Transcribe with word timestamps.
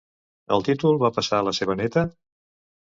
El 0.57 0.65
títol 0.69 0.97
va 1.03 1.13
passar 1.19 1.43
a 1.43 1.47
la 1.51 1.57
seva 1.61 1.79
neta? 1.85 2.09